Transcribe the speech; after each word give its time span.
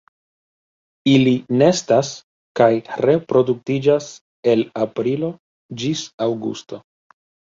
Ili 1.09 1.33
nestas 1.61 2.07
kaj 2.59 2.69
reproduktiĝas 3.07 4.07
el 4.55 4.63
aprilo 4.87 5.29
ĝis 5.83 6.03
aŭgusto. 6.27 6.81